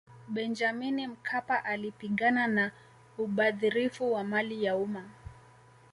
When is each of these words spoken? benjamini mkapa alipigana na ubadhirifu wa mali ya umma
benjamini 0.27 1.07
mkapa 1.07 1.65
alipigana 1.65 2.47
na 2.47 2.71
ubadhirifu 3.17 4.13
wa 4.13 4.23
mali 4.23 4.63
ya 4.63 4.75
umma 4.77 5.05